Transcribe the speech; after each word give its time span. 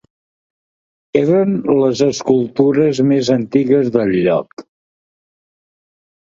Eren 1.21 1.51
les 1.81 2.01
escultures 2.07 3.03
més 3.13 3.31
antigues 3.37 3.95
del 3.99 4.17
lloc. 4.27 4.67